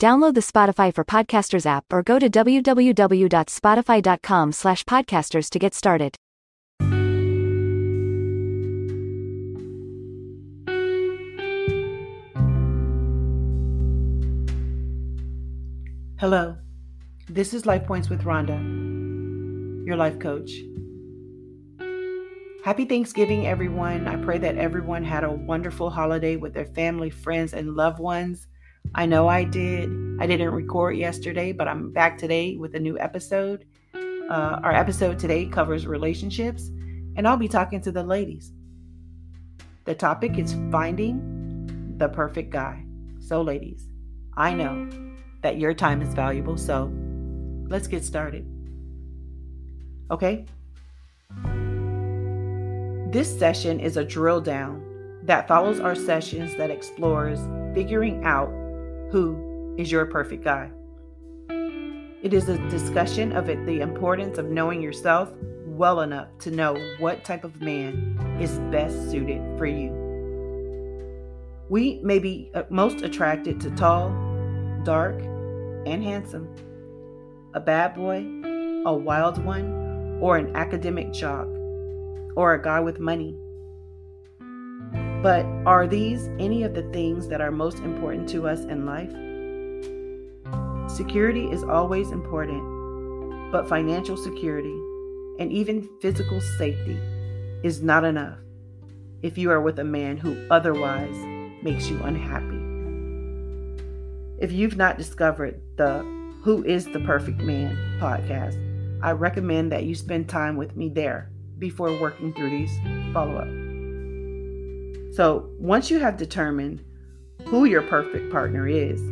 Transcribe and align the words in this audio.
Download 0.00 0.32
the 0.32 0.40
Spotify 0.40 0.94
for 0.94 1.04
Podcasters 1.04 1.66
app 1.66 1.84
or 1.92 2.02
go 2.02 2.18
to 2.18 2.30
www.spotify.com 2.30 4.52
slash 4.52 4.84
podcasters 4.84 5.50
to 5.50 5.58
get 5.58 5.74
started. 5.74 6.16
Hello, 16.18 16.56
this 17.28 17.52
is 17.52 17.66
Life 17.66 17.86
Points 17.86 18.08
with 18.08 18.24
Ronda, 18.24 18.54
your 19.86 19.96
life 19.96 20.18
coach. 20.18 20.50
Happy 22.64 22.86
Thanksgiving, 22.86 23.46
everyone. 23.46 24.08
I 24.08 24.16
pray 24.16 24.38
that 24.38 24.56
everyone 24.56 25.04
had 25.04 25.24
a 25.24 25.30
wonderful 25.30 25.90
holiday 25.90 26.36
with 26.36 26.54
their 26.54 26.64
family, 26.64 27.10
friends, 27.10 27.52
and 27.52 27.76
loved 27.76 27.98
ones. 27.98 28.46
I 28.94 29.06
know 29.06 29.28
I 29.28 29.44
did. 29.44 29.90
I 30.20 30.26
didn't 30.26 30.50
record 30.50 30.96
yesterday, 30.96 31.52
but 31.52 31.68
I'm 31.68 31.92
back 31.92 32.18
today 32.18 32.56
with 32.56 32.74
a 32.74 32.80
new 32.80 32.98
episode. 32.98 33.64
Uh, 33.94 34.60
our 34.62 34.72
episode 34.72 35.18
today 35.18 35.46
covers 35.46 35.86
relationships, 35.86 36.68
and 37.16 37.26
I'll 37.26 37.36
be 37.36 37.48
talking 37.48 37.80
to 37.82 37.92
the 37.92 38.02
ladies. 38.02 38.52
The 39.84 39.94
topic 39.94 40.38
is 40.38 40.54
finding 40.70 41.94
the 41.96 42.08
perfect 42.08 42.50
guy. 42.50 42.84
So, 43.18 43.42
ladies, 43.42 43.88
I 44.36 44.54
know 44.54 44.88
that 45.42 45.58
your 45.58 45.74
time 45.74 46.02
is 46.02 46.12
valuable, 46.14 46.56
so 46.56 46.92
let's 47.68 47.86
get 47.86 48.04
started. 48.04 48.46
Okay? 50.10 50.44
This 53.10 53.36
session 53.38 53.80
is 53.80 53.96
a 53.96 54.04
drill 54.04 54.40
down 54.40 54.84
that 55.24 55.48
follows 55.48 55.80
our 55.80 55.94
sessions 55.94 56.56
that 56.56 56.70
explores 56.70 57.40
figuring 57.74 58.24
out 58.24 58.50
who 59.10 59.74
is 59.76 59.90
your 59.90 60.06
perfect 60.06 60.44
guy. 60.44 60.70
It 62.22 62.34
is 62.34 62.48
a 62.48 62.58
discussion 62.68 63.32
of 63.32 63.48
it, 63.48 63.64
the 63.66 63.80
importance 63.80 64.38
of 64.38 64.50
knowing 64.50 64.82
yourself 64.82 65.32
well 65.66 66.02
enough 66.02 66.28
to 66.40 66.50
know 66.50 66.76
what 66.98 67.24
type 67.24 67.44
of 67.44 67.60
man 67.62 68.38
is 68.40 68.58
best 68.70 69.10
suited 69.10 69.40
for 69.56 69.66
you. 69.66 69.90
We 71.70 72.00
may 72.02 72.18
be 72.18 72.50
uh, 72.54 72.64
most 72.68 73.02
attracted 73.02 73.60
to 73.60 73.70
tall, 73.70 74.10
dark, 74.84 75.18
and 75.86 76.02
handsome, 76.02 76.54
a 77.54 77.60
bad 77.60 77.94
boy, 77.94 78.18
a 78.84 78.94
wild 78.94 79.42
one, 79.44 80.18
or 80.20 80.36
an 80.36 80.54
academic 80.54 81.12
jock 81.12 81.46
or 82.36 82.54
a 82.54 82.62
guy 82.62 82.80
with 82.80 83.00
money. 83.00 83.36
But 85.22 85.44
are 85.66 85.86
these 85.86 86.28
any 86.38 86.62
of 86.62 86.74
the 86.74 86.90
things 86.92 87.28
that 87.28 87.42
are 87.42 87.50
most 87.50 87.80
important 87.80 88.26
to 88.30 88.48
us 88.48 88.60
in 88.60 88.86
life? 88.86 89.10
Security 90.90 91.44
is 91.50 91.62
always 91.62 92.10
important, 92.10 93.52
but 93.52 93.68
financial 93.68 94.16
security 94.16 94.74
and 95.38 95.52
even 95.52 95.88
physical 96.00 96.40
safety 96.40 96.98
is 97.62 97.82
not 97.82 98.04
enough 98.04 98.38
if 99.22 99.36
you 99.36 99.50
are 99.50 99.60
with 99.60 99.78
a 99.78 99.84
man 99.84 100.16
who 100.16 100.36
otherwise 100.50 101.16
makes 101.62 101.90
you 101.90 102.00
unhappy. 102.02 102.56
If 104.42 104.52
you've 104.52 104.78
not 104.78 104.96
discovered 104.96 105.60
the 105.76 105.98
Who 106.44 106.64
is 106.64 106.86
the 106.86 107.00
Perfect 107.00 107.42
Man 107.42 107.76
podcast, 108.00 108.58
I 109.02 109.12
recommend 109.12 109.70
that 109.72 109.84
you 109.84 109.94
spend 109.94 110.30
time 110.30 110.56
with 110.56 110.76
me 110.76 110.88
there 110.88 111.30
before 111.58 112.00
working 112.00 112.32
through 112.32 112.50
these 112.50 112.72
follow 113.12 113.36
up. 113.36 113.69
So, 115.12 115.50
once 115.58 115.90
you 115.90 115.98
have 115.98 116.16
determined 116.16 116.84
who 117.46 117.64
your 117.64 117.82
perfect 117.82 118.30
partner 118.30 118.68
is, 118.68 119.02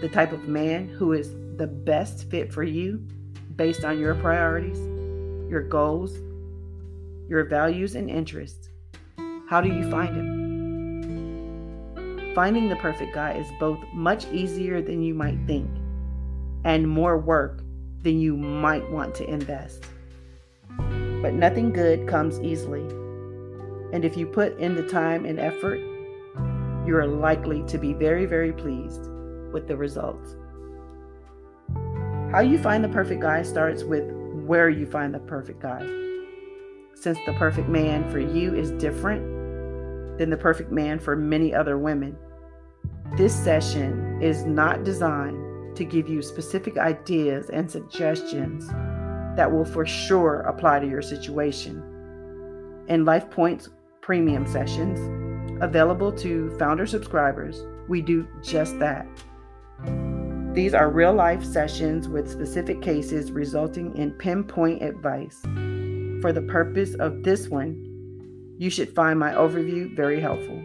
the 0.00 0.08
type 0.08 0.32
of 0.32 0.48
man 0.48 0.88
who 0.88 1.12
is 1.12 1.30
the 1.56 1.68
best 1.68 2.28
fit 2.30 2.52
for 2.52 2.64
you 2.64 3.00
based 3.54 3.84
on 3.84 4.00
your 4.00 4.16
priorities, 4.16 4.80
your 5.48 5.62
goals, 5.62 6.16
your 7.28 7.44
values, 7.44 7.94
and 7.94 8.10
interests, 8.10 8.70
how 9.48 9.60
do 9.60 9.68
you 9.68 9.88
find 9.88 10.16
him? 10.16 10.34
Finding 12.34 12.68
the 12.68 12.74
perfect 12.76 13.14
guy 13.14 13.34
is 13.34 13.46
both 13.60 13.78
much 13.92 14.26
easier 14.32 14.82
than 14.82 15.00
you 15.00 15.14
might 15.14 15.38
think 15.46 15.70
and 16.64 16.88
more 16.88 17.18
work 17.18 17.62
than 18.02 18.18
you 18.18 18.36
might 18.36 18.90
want 18.90 19.14
to 19.14 19.30
invest. 19.30 19.84
But 20.76 21.34
nothing 21.34 21.72
good 21.72 22.08
comes 22.08 22.40
easily. 22.40 22.84
And 23.94 24.04
if 24.04 24.16
you 24.16 24.26
put 24.26 24.58
in 24.58 24.74
the 24.74 24.88
time 24.88 25.24
and 25.24 25.38
effort, 25.38 25.78
you 26.84 26.96
are 26.96 27.06
likely 27.06 27.62
to 27.68 27.78
be 27.78 27.92
very, 27.92 28.26
very 28.26 28.52
pleased 28.52 29.08
with 29.52 29.68
the 29.68 29.76
results. 29.76 30.34
How 32.32 32.40
you 32.40 32.58
find 32.58 32.82
the 32.82 32.88
perfect 32.88 33.22
guy 33.22 33.44
starts 33.44 33.84
with 33.84 34.10
where 34.44 34.68
you 34.68 34.84
find 34.84 35.14
the 35.14 35.20
perfect 35.20 35.62
guy. 35.62 35.86
Since 36.96 37.18
the 37.24 37.34
perfect 37.34 37.68
man 37.68 38.10
for 38.10 38.18
you 38.18 38.52
is 38.56 38.72
different 38.72 40.18
than 40.18 40.28
the 40.28 40.36
perfect 40.36 40.72
man 40.72 40.98
for 40.98 41.14
many 41.14 41.54
other 41.54 41.78
women, 41.78 42.16
this 43.16 43.32
session 43.32 44.20
is 44.20 44.44
not 44.44 44.82
designed 44.82 45.76
to 45.76 45.84
give 45.84 46.08
you 46.08 46.20
specific 46.20 46.78
ideas 46.78 47.48
and 47.48 47.70
suggestions 47.70 48.66
that 49.36 49.52
will 49.52 49.64
for 49.64 49.86
sure 49.86 50.40
apply 50.40 50.80
to 50.80 50.88
your 50.88 51.02
situation. 51.02 51.80
In 52.88 53.04
Life 53.04 53.30
Points 53.30 53.68
premium 54.04 54.46
sessions, 54.46 55.00
available 55.62 56.12
to 56.12 56.54
founder 56.58 56.86
subscribers, 56.86 57.64
we 57.88 58.02
do 58.02 58.28
just 58.42 58.78
that. 58.78 59.06
These 60.52 60.74
are 60.74 60.90
real 60.90 61.14
life 61.14 61.42
sessions 61.42 62.06
with 62.06 62.30
specific 62.30 62.82
cases 62.82 63.32
resulting 63.32 63.96
in 63.96 64.10
pinpoint 64.10 64.82
advice. 64.82 65.40
For 66.20 66.34
the 66.34 66.42
purpose 66.42 66.92
of 66.96 67.22
this 67.22 67.48
one, 67.48 68.54
you 68.58 68.68
should 68.68 68.94
find 68.94 69.18
my 69.18 69.32
overview 69.32 69.96
very 69.96 70.20
helpful. 70.20 70.62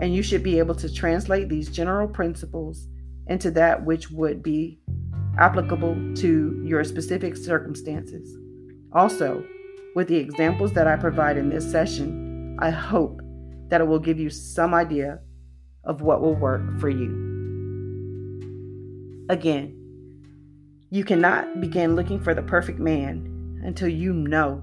And 0.00 0.12
you 0.12 0.24
should 0.24 0.42
be 0.42 0.58
able 0.58 0.74
to 0.74 0.92
translate 0.92 1.48
these 1.48 1.70
general 1.70 2.08
principles 2.08 2.88
into 3.28 3.52
that 3.52 3.84
which 3.84 4.10
would 4.10 4.42
be 4.42 4.80
applicable 5.38 5.94
to 6.16 6.60
your 6.64 6.82
specific 6.82 7.36
circumstances. 7.36 8.36
Also, 8.92 9.44
with 9.94 10.08
the 10.08 10.16
examples 10.16 10.72
that 10.72 10.88
I 10.88 10.96
provide 10.96 11.36
in 11.36 11.50
this 11.50 11.70
session, 11.70 12.27
I 12.58 12.70
hope 12.70 13.20
that 13.68 13.80
it 13.80 13.86
will 13.86 13.98
give 13.98 14.18
you 14.18 14.30
some 14.30 14.74
idea 14.74 15.20
of 15.84 16.02
what 16.02 16.20
will 16.20 16.34
work 16.34 16.80
for 16.80 16.88
you. 16.88 17.26
Again, 19.30 19.74
you 20.90 21.04
cannot 21.04 21.60
begin 21.60 21.94
looking 21.94 22.18
for 22.20 22.34
the 22.34 22.42
perfect 22.42 22.78
man 22.78 23.60
until 23.64 23.88
you 23.88 24.12
know 24.12 24.62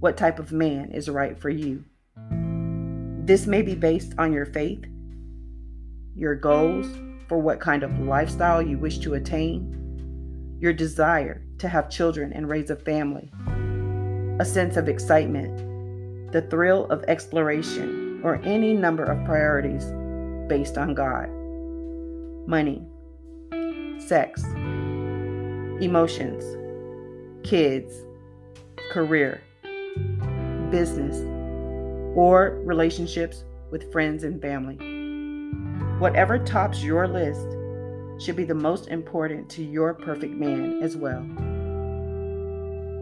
what 0.00 0.16
type 0.16 0.38
of 0.38 0.52
man 0.52 0.90
is 0.92 1.08
right 1.08 1.38
for 1.38 1.48
you. 1.48 1.84
This 3.24 3.46
may 3.46 3.62
be 3.62 3.74
based 3.74 4.14
on 4.18 4.32
your 4.32 4.46
faith, 4.46 4.84
your 6.14 6.34
goals 6.34 6.86
for 7.28 7.38
what 7.38 7.60
kind 7.60 7.82
of 7.82 7.98
lifestyle 8.00 8.60
you 8.60 8.78
wish 8.78 8.98
to 8.98 9.14
attain, 9.14 10.58
your 10.60 10.72
desire 10.72 11.42
to 11.58 11.68
have 11.68 11.88
children 11.88 12.32
and 12.32 12.48
raise 12.48 12.68
a 12.68 12.76
family, 12.76 13.30
a 14.40 14.44
sense 14.44 14.76
of 14.76 14.88
excitement, 14.88 15.71
the 16.32 16.42
thrill 16.42 16.86
of 16.86 17.04
exploration, 17.04 18.20
or 18.24 18.36
any 18.44 18.72
number 18.72 19.04
of 19.04 19.22
priorities 19.24 19.84
based 20.48 20.78
on 20.78 20.94
God. 20.94 21.28
Money, 22.48 22.82
sex, 23.98 24.42
emotions, 25.82 26.42
kids, 27.46 27.94
career, 28.92 29.42
business, 30.70 31.16
or 32.16 32.60
relationships 32.64 33.44
with 33.70 33.90
friends 33.92 34.24
and 34.24 34.40
family. 34.40 34.76
Whatever 35.98 36.38
tops 36.38 36.82
your 36.82 37.06
list 37.06 37.46
should 38.24 38.36
be 38.36 38.44
the 38.44 38.54
most 38.54 38.88
important 38.88 39.48
to 39.50 39.62
your 39.62 39.94
perfect 39.94 40.34
man 40.34 40.80
as 40.82 40.96
well. 40.96 41.22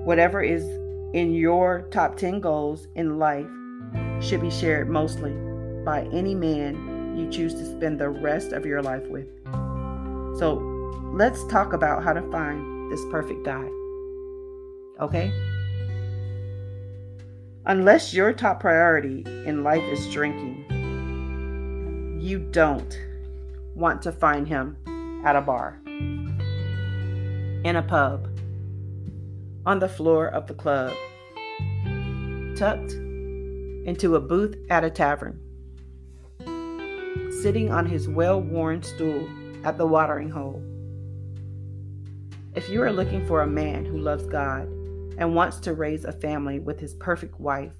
Whatever 0.05 0.43
is 0.43 0.65
in 1.12 1.35
your 1.35 1.83
top 1.91 2.17
10 2.17 2.41
goals 2.41 2.87
in 2.95 3.19
life 3.19 3.47
should 4.21 4.41
be 4.41 4.51
shared 4.51 4.89
mostly 4.89 5.33
by 5.85 6.09
any 6.12 6.35
man 6.35 7.17
you 7.17 7.29
choose 7.31 7.55
to 7.55 7.65
spend 7.65 7.99
the 7.99 8.09
rest 8.09 8.53
of 8.53 8.65
your 8.65 8.81
life 8.83 9.07
with. 9.09 9.27
So, 10.39 10.55
let's 11.12 11.45
talk 11.49 11.73
about 11.73 12.05
how 12.05 12.12
to 12.12 12.23
find 12.31 12.93
this 12.93 13.01
perfect 13.11 13.45
guy. 13.45 13.69
Okay? 15.01 15.33
Unless 17.67 18.15
your 18.15 18.33
top 18.33 18.61
priority 18.61 19.25
in 19.45 19.65
life 19.65 19.83
is 19.83 20.11
drinking, 20.12 20.65
you 22.21 22.39
don't 22.39 22.99
want 23.75 24.03
to 24.03 24.12
find 24.12 24.47
him 24.47 24.77
at 25.25 25.37
a 25.37 25.41
bar, 25.41 25.81
in 25.87 27.77
a 27.77 27.83
pub, 27.83 28.30
on 29.67 29.79
the 29.79 29.89
floor 29.89 30.29
of 30.29 30.47
the 30.47 30.55
club, 30.55 30.93
tucked 32.57 32.93
into 32.93 34.17
a 34.17 34.21
booth 34.21 34.57
at 34.71 34.85
a 34.85 34.91
tavern, 34.91 35.41
sitting 37.43 37.71
on 37.71 37.87
his 37.87 38.09
well 38.09 38.41
worn 38.41 38.83
stool 38.83 39.29
at 39.65 39.79
the 39.79 39.87
watering 39.87 40.31
hole. 40.31 40.62
If 42.55 42.69
you 42.69 42.83
are 42.83 42.93
looking 42.93 43.25
for 43.27 43.43
a 43.43 43.47
man 43.47 43.85
who 43.85 43.99
loves 43.99 44.27
God 44.27 44.62
and 45.19 45.35
wants 45.35 45.59
to 45.61 45.75
raise 45.75 46.05
a 46.05 46.12
family 46.12 46.59
with 46.59 46.81
his 46.81 46.95
perfect 46.95 47.39
wife, 47.39 47.73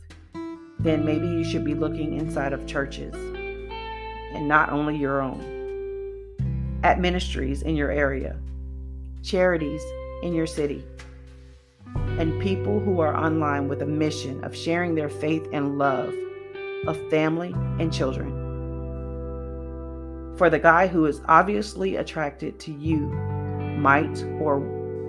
then 0.79 1.05
maybe 1.05 1.27
you 1.27 1.44
should 1.44 1.65
be 1.65 1.75
looking 1.75 2.15
inside 2.15 2.53
of 2.53 2.67
churches 2.67 3.15
and 3.15 4.47
not 4.47 4.71
only 4.71 4.97
your 4.97 5.21
own. 5.21 5.59
At 6.82 7.00
ministries 7.00 7.62
in 7.62 7.77
your 7.77 7.91
area, 7.91 8.38
charities 9.23 9.82
in 10.23 10.35
your 10.35 10.47
city, 10.47 10.85
and 12.20 12.38
people 12.38 12.78
who 12.81 13.00
are 13.00 13.17
online 13.17 13.67
with 13.67 13.81
a 13.81 13.87
mission 13.87 14.44
of 14.44 14.55
sharing 14.55 14.94
their 14.94 15.08
faith 15.08 15.49
and 15.55 15.78
love 15.78 16.14
of 16.87 17.08
family 17.08 17.55
and 17.78 17.90
children. 17.90 18.28
For 20.37 20.50
the 20.50 20.58
guy 20.58 20.87
who 20.87 21.06
is 21.06 21.22
obviously 21.28 21.96
attracted 21.96 22.61
to 22.61 22.72
you 22.72 22.99
might 23.78 24.22
or 24.38 24.61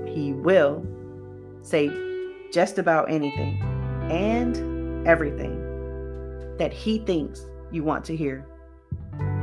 he 0.08 0.31
will 0.31 0.88
say 1.62 1.92
just 2.50 2.80
about 2.80 3.12
anything 3.12 3.62
and 4.10 5.06
everything 5.06 5.58
that 6.60 6.72
he 6.72 7.00
thinks 7.00 7.46
you 7.74 7.84
want 7.84 8.06
to 8.06 8.16
hear. 8.16 8.48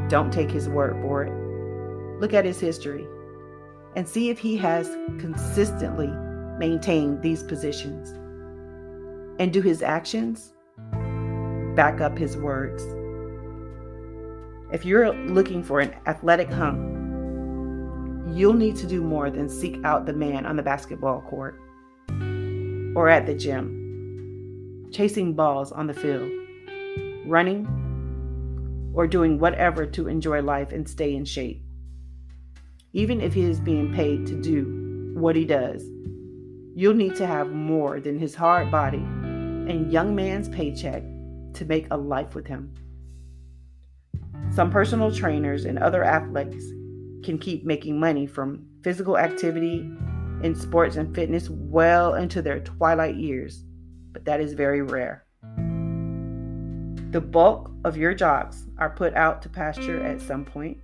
Don't 0.09 0.33
take 0.33 0.51
his 0.51 0.71
word 0.71 0.99
for 1.03 1.25
it. 1.25 2.19
Look 2.19 2.33
at 2.33 2.47
his 2.47 2.59
history 2.59 3.07
and 3.95 4.09
see 4.09 4.31
if 4.31 4.39
he 4.39 4.57
has 4.57 4.89
consistently 5.19 6.11
maintained 6.59 7.23
these 7.23 7.43
positions. 7.43 8.11
And 9.39 9.53
do 9.53 9.63
his 9.63 9.83
actions 9.83 10.53
back 11.75 12.01
up 12.01 12.19
his 12.19 12.37
words? 12.37 12.83
If 14.73 14.85
you're 14.85 15.15
looking 15.15 15.63
for 15.63 15.81
an 15.81 15.95
athletic 16.07 16.51
hunk, 16.51 16.97
you'll 18.37 18.53
need 18.53 18.77
to 18.77 18.87
do 18.87 19.03
more 19.03 19.31
than 19.31 19.49
seek 19.49 19.83
out 19.85 20.05
the 20.05 20.13
man 20.13 20.45
on 20.45 20.57
the 20.57 20.63
basketball 20.63 21.23
court 21.23 21.59
or 22.95 23.09
at 23.09 23.27
the 23.27 23.35
gym, 23.35 24.89
chasing 24.93 25.35
balls 25.35 25.73
on 25.73 25.87
the 25.87 25.95
field, 25.95 26.31
running, 27.27 27.67
or 28.93 29.07
doing 29.07 29.39
whatever 29.39 29.87
to 29.87 30.09
enjoy 30.09 30.43
life 30.43 30.73
and 30.73 30.89
stay 30.89 31.15
in 31.15 31.25
shape. 31.25 31.63
Even 32.93 33.21
if 33.21 33.33
he 33.33 33.43
is 33.43 33.61
being 33.61 33.93
paid 33.95 34.27
to 34.27 34.41
do 34.41 35.15
what 35.15 35.37
he 35.37 35.45
does, 35.45 35.85
you'll 36.79 36.95
need 36.95 37.17
to 37.17 37.27
have 37.27 37.51
more 37.51 37.99
than 37.99 38.17
his 38.17 38.37
hard 38.37 38.71
body 38.71 38.99
and 38.99 39.91
young 39.91 40.15
man's 40.15 40.49
paycheck 40.49 41.03
to 41.53 41.65
make 41.65 41.89
a 41.91 41.97
life 41.97 42.37
with 42.37 42.47
him. 42.47 42.73
Some 44.53 44.71
personal 44.71 45.13
trainers 45.13 45.65
and 45.65 45.77
other 45.81 46.05
athletes 46.05 46.65
can 47.25 47.37
keep 47.37 47.65
making 47.65 47.99
money 47.99 48.29
from 48.29 48.65
physical 48.85 49.19
activity 49.19 49.91
in 50.45 50.55
sports 50.55 50.95
and 50.95 51.13
fitness 51.13 51.51
well 51.51 52.15
into 52.15 52.43
their 52.43 52.61
twilight 52.61 53.17
years, 53.17 53.65
but 54.13 54.25
that 54.25 54.41
is 54.41 54.53
very 54.53 54.83
rare. 54.83 55.25
The 57.11 57.21
bulk 57.21 57.73
of 57.83 57.97
your 57.97 58.15
jocks 58.15 58.69
are 58.79 58.91
put 58.91 59.15
out 59.15 59.43
to 59.43 59.49
pasture 59.49 60.01
at 60.05 60.21
some 60.21 60.45
point, 60.45 60.79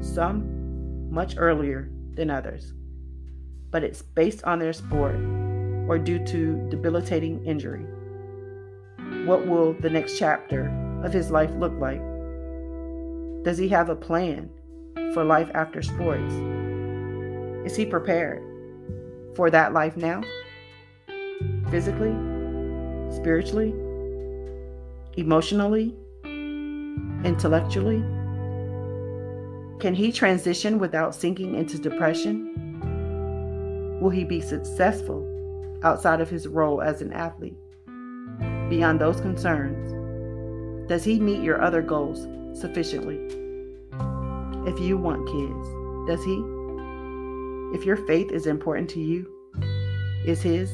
some 0.00 1.10
much 1.10 1.34
earlier 1.36 1.90
than 2.14 2.30
others, 2.30 2.72
but 3.70 3.84
it's 3.84 4.02
based 4.02 4.44
on 4.44 4.58
their 4.58 4.72
sport 4.72 5.16
or 5.88 5.98
due 5.98 6.24
to 6.26 6.68
debilitating 6.70 7.44
injury. 7.44 7.86
What 9.26 9.46
will 9.46 9.74
the 9.74 9.90
next 9.90 10.18
chapter 10.18 10.70
of 11.04 11.12
his 11.12 11.30
life 11.30 11.50
look 11.56 11.72
like? 11.78 12.00
Does 13.44 13.58
he 13.58 13.68
have 13.68 13.88
a 13.88 13.96
plan 13.96 14.50
for 15.14 15.24
life 15.24 15.50
after 15.54 15.82
sports? 15.82 16.34
Is 17.64 17.76
he 17.76 17.86
prepared 17.86 18.42
for 19.34 19.50
that 19.50 19.72
life 19.72 19.96
now? 19.96 20.22
Physically, 21.70 22.14
spiritually, 23.10 23.74
emotionally, 25.16 25.94
intellectually? 27.24 28.04
Can 29.78 29.94
he 29.94 30.10
transition 30.10 30.78
without 30.78 31.14
sinking 31.14 31.54
into 31.54 31.78
depression? 31.78 32.45
Will 34.00 34.10
he 34.10 34.24
be 34.24 34.40
successful 34.40 35.24
outside 35.82 36.20
of 36.20 36.28
his 36.28 36.46
role 36.46 36.82
as 36.82 37.00
an 37.00 37.12
athlete? 37.12 37.56
Beyond 38.68 39.00
those 39.00 39.20
concerns, 39.20 40.88
does 40.88 41.02
he 41.02 41.18
meet 41.18 41.42
your 41.42 41.62
other 41.62 41.82
goals 41.82 42.26
sufficiently? 42.58 43.16
If 44.66 44.78
you 44.80 44.96
want 44.96 45.26
kids, 45.26 45.68
does 46.06 46.24
he? 46.24 46.42
If 47.74 47.84
your 47.84 47.96
faith 47.96 48.30
is 48.32 48.46
important 48.46 48.90
to 48.90 49.00
you, 49.00 49.30
is 50.26 50.42
his? 50.42 50.70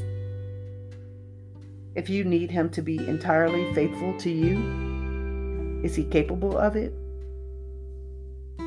If 1.94 2.08
you 2.08 2.24
need 2.24 2.50
him 2.50 2.70
to 2.70 2.82
be 2.82 2.96
entirely 3.06 3.72
faithful 3.74 4.16
to 4.18 4.30
you, 4.30 5.80
is 5.84 5.94
he 5.94 6.04
capable 6.04 6.56
of 6.56 6.74
it? 6.74 6.92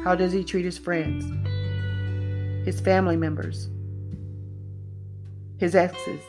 How 0.03 0.15
does 0.15 0.31
he 0.31 0.43
treat 0.43 0.65
his 0.65 0.77
friends, 0.77 1.25
his 2.65 2.79
family 2.79 3.17
members, 3.17 3.69
his 5.57 5.75
exes? 5.75 6.21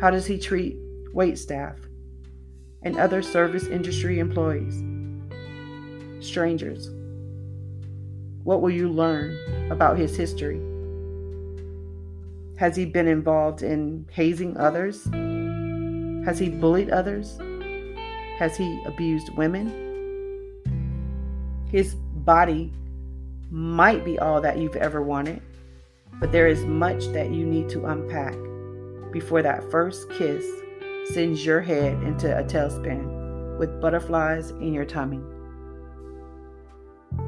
How 0.00 0.10
does 0.10 0.26
he 0.26 0.38
treat 0.38 0.76
wait 1.12 1.38
staff 1.38 1.76
and 2.82 2.98
other 2.98 3.22
service 3.22 3.66
industry 3.66 4.18
employees? 4.18 4.82
Strangers. 6.20 6.90
What 8.44 8.62
will 8.62 8.70
you 8.70 8.88
learn 8.88 9.36
about 9.70 9.98
his 9.98 10.16
history? 10.16 10.60
Has 12.58 12.76
he 12.76 12.86
been 12.86 13.08
involved 13.08 13.62
in 13.62 14.06
hazing 14.12 14.56
others? 14.56 15.04
Has 16.24 16.38
he 16.38 16.48
bullied 16.48 16.90
others? 16.90 17.38
Has 18.38 18.56
he 18.56 18.82
abused 18.86 19.34
women? 19.36 19.84
His 21.70 21.94
body 21.94 22.72
might 23.50 24.04
be 24.04 24.18
all 24.18 24.40
that 24.40 24.58
you've 24.58 24.76
ever 24.76 25.02
wanted, 25.02 25.40
but 26.20 26.32
there 26.32 26.46
is 26.46 26.64
much 26.64 27.06
that 27.08 27.30
you 27.30 27.44
need 27.44 27.68
to 27.70 27.86
unpack 27.86 28.36
before 29.12 29.42
that 29.42 29.70
first 29.70 30.10
kiss 30.10 30.44
sends 31.12 31.44
your 31.44 31.60
head 31.60 32.02
into 32.02 32.36
a 32.36 32.42
tailspin 32.42 33.58
with 33.58 33.80
butterflies 33.80 34.50
in 34.50 34.74
your 34.74 34.84
tummy. 34.84 35.20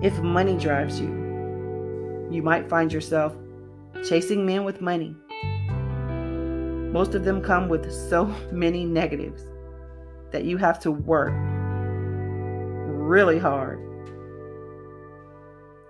If 0.03 0.19
money 0.21 0.57
drives 0.57 1.01
you, 1.01 2.29
you 2.31 2.43
might 2.43 2.69
find 2.69 2.93
yourself 2.93 3.35
chasing 4.07 4.45
men 4.45 4.65
with 4.65 4.81
money. 4.81 5.15
Most 6.93 7.15
of 7.15 7.25
them 7.25 7.41
come 7.41 7.69
with 7.69 7.93
so 7.93 8.27
many 8.53 8.85
negatives 8.85 9.45
that 10.33 10.45
you 10.45 10.57
have 10.57 10.79
to 10.81 10.91
work 10.91 11.33
really 13.09 13.39
hard 13.39 13.88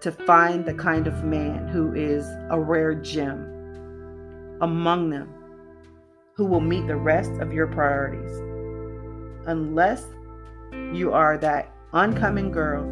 to 0.00 0.12
find 0.12 0.64
the 0.64 0.74
kind 0.74 1.06
of 1.06 1.24
man 1.24 1.66
who 1.68 1.92
is 1.94 2.24
a 2.50 2.60
rare 2.60 2.94
gem 2.94 4.58
among 4.60 5.10
them 5.10 5.32
who 6.34 6.44
will 6.44 6.60
meet 6.60 6.86
the 6.86 6.96
rest 6.96 7.32
of 7.40 7.52
your 7.52 7.66
priorities. 7.66 8.38
Unless 9.46 10.04
you 10.92 11.12
are 11.12 11.36
that 11.38 11.74
oncoming 11.92 12.52
girl 12.52 12.84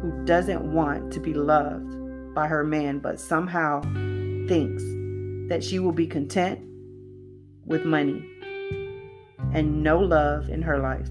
who 0.00 0.24
doesn't 0.26 0.72
want 0.72 1.12
to 1.12 1.20
be 1.20 1.32
loved 1.32 2.34
by 2.34 2.46
her 2.46 2.62
man, 2.64 2.98
but 2.98 3.18
somehow 3.18 3.80
thinks 4.48 4.82
that 5.48 5.62
she 5.62 5.78
will 5.78 5.92
be 5.92 6.06
content 6.06 6.60
with 7.64 7.84
money 7.84 8.28
and 9.54 9.82
no 9.82 9.98
love 9.98 10.50
in 10.50 10.60
her 10.60 10.78
life. 10.78 11.08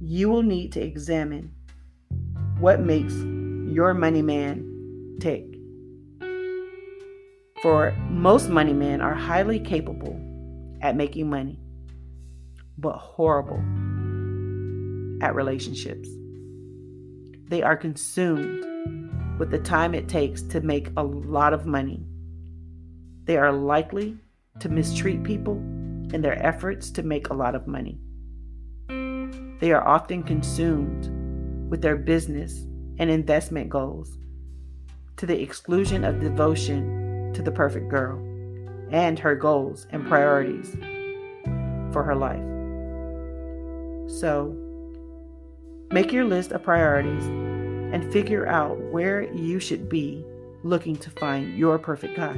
You 0.00 0.28
will 0.28 0.42
need 0.42 0.72
to 0.72 0.80
examine 0.80 1.52
what 2.58 2.80
makes 2.80 3.14
your 3.70 3.94
money 3.94 4.22
man 4.22 5.16
take. 5.20 5.46
For 7.62 7.92
most 8.08 8.48
money 8.48 8.72
men 8.72 9.00
are 9.00 9.14
highly 9.14 9.60
capable 9.60 10.18
at 10.80 10.96
making 10.96 11.28
money, 11.30 11.58
but 12.78 12.96
horrible 12.96 13.58
at 15.22 15.34
relationships. 15.34 16.08
They 17.48 17.62
are 17.62 17.76
consumed 17.76 18.64
with 19.38 19.50
the 19.50 19.58
time 19.58 19.94
it 19.94 20.08
takes 20.08 20.42
to 20.42 20.60
make 20.60 20.88
a 20.96 21.02
lot 21.02 21.52
of 21.52 21.66
money. 21.66 22.04
They 23.24 23.36
are 23.36 23.52
likely 23.52 24.16
to 24.60 24.68
mistreat 24.68 25.22
people 25.22 25.56
in 26.12 26.22
their 26.22 26.44
efforts 26.44 26.90
to 26.92 27.02
make 27.02 27.28
a 27.28 27.34
lot 27.34 27.54
of 27.54 27.66
money. 27.66 27.98
They 29.60 29.72
are 29.72 29.86
often 29.86 30.22
consumed 30.22 31.70
with 31.70 31.82
their 31.82 31.96
business 31.96 32.66
and 33.00 33.10
investment 33.10 33.70
goals 33.70 34.18
to 35.16 35.26
the 35.26 35.40
exclusion 35.40 36.04
of 36.04 36.20
devotion 36.20 37.32
to 37.34 37.42
the 37.42 37.50
perfect 37.50 37.88
girl 37.88 38.18
and 38.90 39.18
her 39.18 39.34
goals 39.34 39.86
and 39.90 40.06
priorities 40.06 40.76
for 41.92 42.04
her 42.04 42.14
life. 42.14 42.44
So, 44.18 44.54
make 45.90 46.12
your 46.12 46.24
list 46.24 46.52
of 46.52 46.62
priorities 46.62 47.24
and 47.24 48.12
figure 48.12 48.46
out 48.46 48.78
where 48.92 49.22
you 49.32 49.60
should 49.60 49.88
be 49.88 50.22
looking 50.62 50.96
to 50.96 51.10
find 51.10 51.56
your 51.56 51.78
perfect 51.78 52.16
guy. 52.16 52.36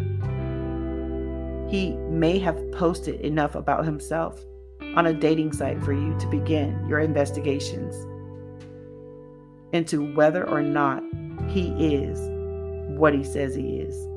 He 1.68 1.90
may 2.08 2.38
have 2.38 2.70
posted 2.72 3.20
enough 3.22 3.56
about 3.56 3.84
himself 3.84 4.40
on 4.94 5.06
a 5.06 5.12
dating 5.12 5.54
site 5.54 5.82
for 5.82 5.92
you 5.92 6.16
to 6.20 6.26
begin 6.28 6.86
your 6.88 7.00
investigations 7.00 7.96
into 9.72 10.14
whether 10.14 10.48
or 10.48 10.62
not 10.62 11.02
he 11.48 11.68
is 11.78 12.18
what 12.98 13.14
he 13.14 13.24
says 13.24 13.54
he 13.54 13.78
is. 13.78 14.08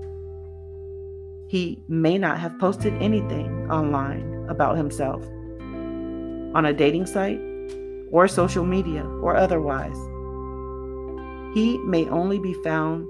He 1.47 1.83
may 1.87 2.17
not 2.17 2.39
have 2.39 2.59
posted 2.59 2.93
anything 3.01 3.69
online 3.71 4.45
about 4.49 4.77
himself 4.77 5.23
on 6.55 6.65
a 6.65 6.73
dating 6.73 7.05
site 7.05 7.39
or 8.11 8.27
social 8.27 8.65
media 8.65 9.03
or 9.21 9.35
otherwise. 9.35 9.97
He 11.55 11.77
may 11.79 12.07
only 12.09 12.39
be 12.39 12.53
found 12.63 13.07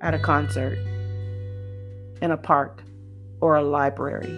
at 0.00 0.14
a 0.14 0.18
concert, 0.18 0.78
in 2.22 2.30
a 2.30 2.36
park, 2.36 2.82
or 3.40 3.56
a 3.56 3.62
library, 3.62 4.34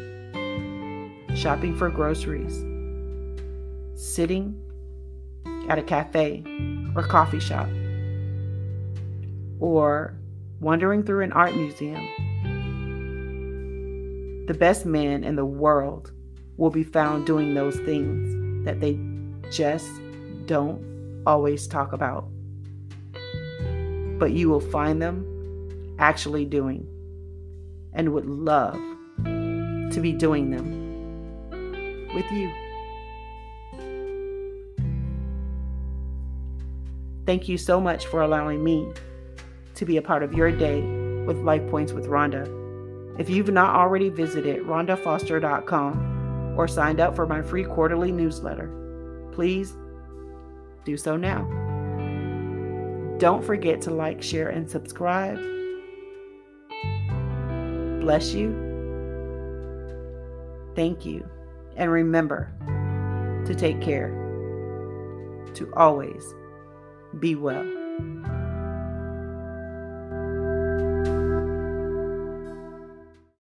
shopping 1.34 1.76
for 1.76 1.90
groceries, 1.90 2.64
sitting 3.94 4.60
at 5.68 5.78
a 5.78 5.82
cafe 5.82 6.42
or 6.98 7.02
coffee 7.04 7.38
shop, 7.38 7.68
or 9.60 10.18
wandering 10.58 11.04
through 11.04 11.22
an 11.22 11.32
art 11.32 11.54
museum. 11.54 12.04
The 14.48 14.54
best 14.54 14.84
men 14.84 15.22
in 15.22 15.36
the 15.36 15.44
world 15.44 16.10
will 16.56 16.70
be 16.70 16.82
found 16.82 17.24
doing 17.24 17.54
those 17.54 17.76
things 17.80 18.64
that 18.64 18.80
they 18.80 18.98
just 19.48 19.88
don't 20.46 21.22
always 21.24 21.68
talk 21.68 21.92
about. 21.92 22.28
But 24.18 24.32
you 24.32 24.48
will 24.48 24.58
find 24.58 25.00
them 25.00 25.94
actually 26.00 26.46
doing 26.46 26.84
and 27.92 28.12
would 28.12 28.26
love 28.26 28.74
to 29.24 30.00
be 30.00 30.12
doing 30.12 30.50
them 30.50 32.10
with 32.12 32.28
you. 32.32 32.67
Thank 37.28 37.46
you 37.46 37.58
so 37.58 37.78
much 37.78 38.06
for 38.06 38.22
allowing 38.22 38.64
me 38.64 38.90
to 39.74 39.84
be 39.84 39.98
a 39.98 40.02
part 40.02 40.22
of 40.22 40.32
your 40.32 40.50
day 40.50 40.80
with 41.26 41.36
Life 41.36 41.68
Points 41.68 41.92
with 41.92 42.06
Ronda. 42.06 42.50
If 43.18 43.28
you've 43.28 43.50
not 43.50 43.76
already 43.76 44.08
visited 44.08 44.62
rhondafoster.com 44.62 46.54
or 46.56 46.66
signed 46.66 47.00
up 47.00 47.14
for 47.14 47.26
my 47.26 47.42
free 47.42 47.64
quarterly 47.64 48.10
newsletter, 48.10 48.70
please 49.32 49.76
do 50.86 50.96
so 50.96 51.18
now. 51.18 51.42
Don't 53.18 53.44
forget 53.44 53.82
to 53.82 53.90
like, 53.90 54.22
share, 54.22 54.48
and 54.48 54.66
subscribe. 54.70 55.36
Bless 58.00 58.32
you. 58.32 58.54
Thank 60.74 61.04
you. 61.04 61.28
And 61.76 61.92
remember 61.92 62.50
to 63.44 63.54
take 63.54 63.82
care, 63.82 64.08
to 65.52 65.70
always 65.76 66.34
be 67.18 67.34
well. 67.34 68.37